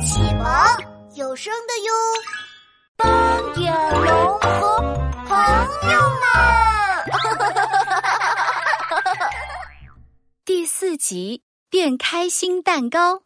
[0.00, 0.46] 启蒙
[1.14, 1.92] 有声的哟，
[2.96, 3.74] 斑点
[4.04, 4.78] 龙和
[5.26, 5.36] 朋
[5.90, 6.28] 友们，
[10.44, 13.22] 第四集变开心蛋糕。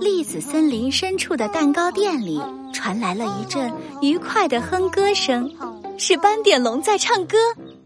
[0.00, 2.40] 栗子森林深处的蛋糕店里
[2.72, 5.50] 传来了一阵愉快的哼歌声，
[5.98, 7.36] 是斑点龙在唱歌。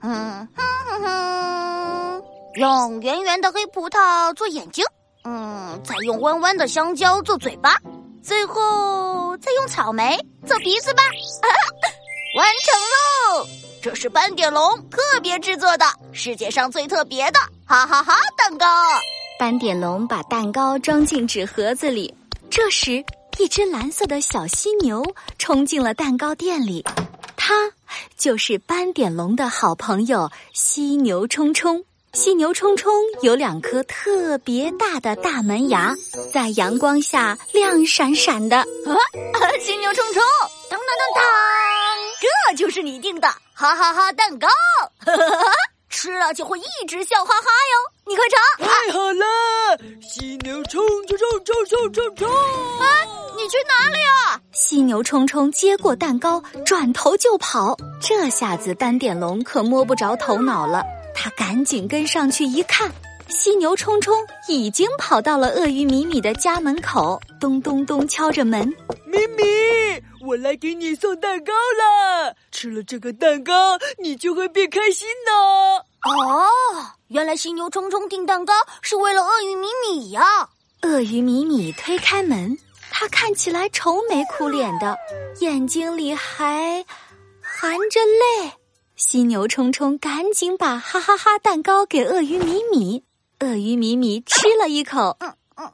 [0.00, 2.22] 嗯哼哼哼，
[2.56, 4.84] 用圆圆的黑葡萄做眼睛。
[5.24, 7.76] 嗯，再用弯弯的香蕉做嘴巴，
[8.22, 11.02] 最后再用草莓做鼻子吧。
[12.36, 13.48] 完成喽！
[13.80, 18.66] 这是斑点龙特别制作的世界上最特别的哈哈哈蛋糕。
[19.38, 22.14] 斑点龙把蛋糕装进纸盒子里。
[22.50, 23.04] 这时，
[23.38, 25.04] 一只蓝色的小犀牛
[25.38, 26.84] 冲进了蛋糕店里，
[27.36, 27.54] 它
[28.16, 31.84] 就是斑点龙的好朋友犀牛冲冲。
[32.14, 32.92] 犀牛冲冲
[33.22, 35.94] 有两颗特别大的大门牙，
[36.32, 38.58] 在阳光下亮闪闪的。
[38.58, 38.64] 啊，
[39.60, 40.22] 犀牛冲冲，
[40.70, 41.24] 当当当当，
[42.48, 44.46] 这就是你订的哈哈哈蛋糕，
[45.90, 47.92] 吃了就会一直笑哈哈哟！
[48.06, 48.68] 你快尝。
[48.68, 49.26] 太好了，
[50.00, 52.28] 犀牛冲冲冲冲冲冲冲！
[52.80, 54.40] 哎，你去哪里啊？
[54.52, 57.76] 犀牛冲冲接过蛋糕，转头就跑。
[58.00, 60.84] 这下子斑点龙可摸不着头脑了。
[61.14, 62.90] 他赶紧跟上去一看，
[63.28, 64.14] 犀牛冲冲
[64.48, 68.66] 已经跑到了鳄鱼米米的家门口，咚咚咚敲着门。
[69.06, 69.44] 米米，
[70.26, 72.34] 我来给你送蛋糕了。
[72.50, 75.32] 吃了这个蛋糕，你就会变开心呢。
[76.02, 76.50] 哦，
[77.08, 80.48] 原来犀牛冲冲订蛋糕是为了鳄鱼米米呀。
[80.82, 82.58] 鳄鱼米米推开门，
[82.90, 84.96] 他看起来愁眉苦脸的，
[85.40, 86.84] 眼睛里还
[87.40, 88.52] 含着泪。
[88.96, 93.04] 犀牛冲冲赶紧把 哈哈哈蛋糕给鳄鱼米米，
[93.40, 95.72] 鳄鱼米米吃了一口，嗯嗯，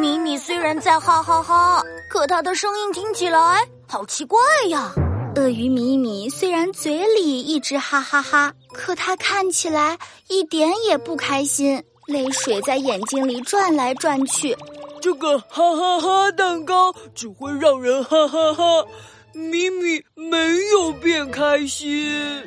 [0.00, 4.38] 米米虽然在哈哈哈，可他的声音听起来好奇怪
[4.68, 4.92] 呀。
[5.34, 9.98] 鳄鱼米米虽然嘴里一直哈哈哈，可他看起来
[10.28, 14.56] 一点也不开心，泪水在眼睛里转来转去。
[15.06, 18.84] 这个哈哈哈蛋糕只会让人哈哈哈，
[19.32, 20.36] 咪咪没
[20.72, 22.42] 有变开心。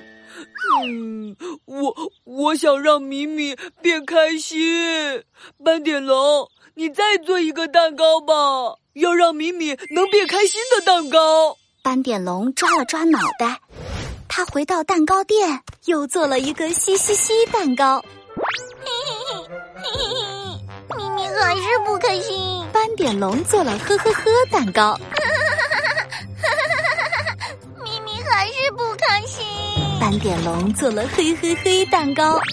[0.83, 5.23] 嗯，我我想让米米变开心。
[5.63, 8.33] 斑点龙，你再做一个蛋糕吧，
[8.91, 11.55] 要让米米能变开心的蛋糕。
[11.81, 13.61] 斑点龙抓了抓脑袋，
[14.27, 18.03] 他回到蛋糕店，又做了一个嘻嘻嘻蛋糕。
[18.35, 18.43] 嘿
[18.83, 19.47] 嘿嘿，
[19.81, 20.18] 嘿嘿，
[21.85, 22.65] 不开心。
[22.71, 24.95] 斑点龙做了呵呵呵蛋糕，
[27.83, 29.43] 咪咪还是不开心。
[29.99, 32.39] 斑点龙做了嘿嘿嘿蛋糕，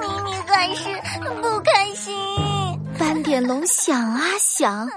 [0.00, 0.88] 咪咪还是
[1.42, 2.14] 不开心。
[2.98, 4.90] 斑点龙想啊想，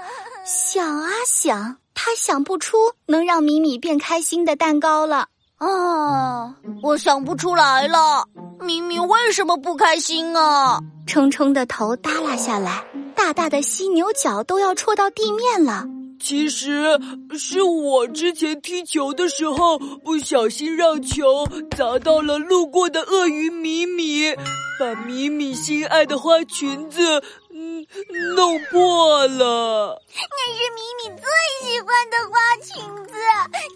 [0.44, 2.76] 想啊想，他想不出
[3.06, 5.28] 能让米米变开心的蛋糕了。
[5.60, 8.24] 啊，我想不出来了。
[8.62, 10.80] 明明为什么不开心啊？
[11.06, 12.82] 冲冲的头耷拉下来，
[13.14, 15.84] 大大的犀牛角都要戳到地面了。
[16.22, 16.98] 其实
[17.38, 24.34] 是我之前踢球的时候不小心让球砸到了路过的鳄鱼米米，
[24.78, 27.22] 把米米心爱的花裙子嗯
[28.36, 30.00] 弄破了。
[30.14, 33.14] 那是米米最喜欢的花裙子，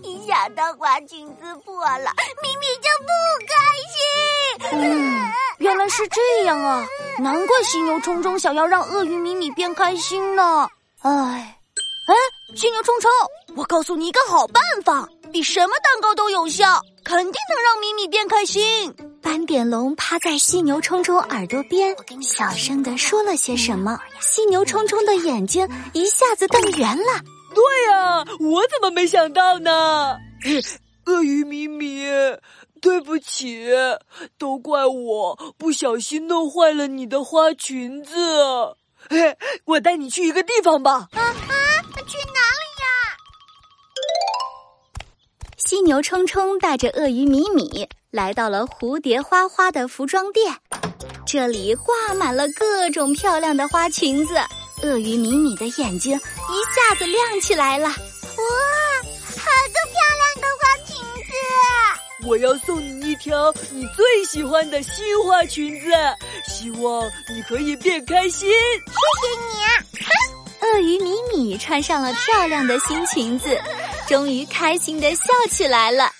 [0.02, 3.08] 一想到花裙子破了，米米就不
[3.48, 3.54] 开
[3.92, 4.80] 心。
[4.80, 6.86] 嗯，原来是这样啊，
[7.19, 10.69] 难怪犀牛冲冲想要让鳄鱼米米变开心呢。
[11.02, 11.60] 唉。
[12.06, 12.14] 哎，
[12.54, 13.10] 犀牛冲冲，
[13.56, 18.94] 我告诉你一个好办法，比什么蛋糕都有效，肯定能让米米变开心。
[19.20, 23.98] 斑点龙趴在犀牛冲冲耳朵边，小声的说了些什么。
[24.20, 27.20] 犀牛冲冲的眼睛一下子瞪圆了。
[27.54, 30.16] 对呀，我怎么没想到呢？
[31.06, 32.06] 鳄鱼米米，
[32.81, 33.69] 对不起，
[34.38, 38.14] 都怪我不小心弄坏了你的花裙子。
[39.11, 39.37] 嘿，
[39.67, 41.08] 我带你去一个地方吧。
[41.12, 41.55] 啊啊！
[42.06, 42.63] 去哪里
[45.66, 50.55] 犀牛冲冲带着鳄鱼米米来到了蝴蝶花花的服装店，
[51.26, 54.34] 这里挂满了各种漂亮的花裙子。
[54.82, 56.19] 鳄鱼米米的眼睛一
[56.75, 62.28] 下子亮起来了，哇，好多漂亮的花裙子！
[62.28, 65.87] 我要送你一条你最喜欢的新花裙子，
[66.46, 68.50] 希望你可以变开心。
[68.50, 69.69] 谢谢你啊！
[70.60, 73.58] 鳄鱼米米穿上了漂亮的新裙子，
[74.06, 76.11] 终于开心地笑起来了。